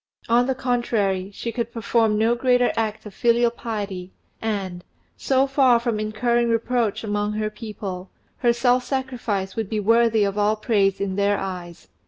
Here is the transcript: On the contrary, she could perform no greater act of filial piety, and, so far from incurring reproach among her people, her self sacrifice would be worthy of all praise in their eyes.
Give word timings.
On 0.27 0.47
the 0.47 0.55
contrary, 0.55 1.29
she 1.31 1.51
could 1.51 1.71
perform 1.71 2.17
no 2.17 2.33
greater 2.33 2.73
act 2.75 3.05
of 3.05 3.13
filial 3.13 3.51
piety, 3.51 4.11
and, 4.41 4.83
so 5.15 5.45
far 5.45 5.79
from 5.79 5.99
incurring 5.99 6.49
reproach 6.49 7.03
among 7.03 7.33
her 7.33 7.51
people, 7.51 8.09
her 8.37 8.51
self 8.51 8.83
sacrifice 8.83 9.55
would 9.55 9.69
be 9.69 9.79
worthy 9.79 10.23
of 10.23 10.39
all 10.39 10.55
praise 10.55 10.99
in 10.99 11.17
their 11.17 11.37
eyes. 11.37 11.87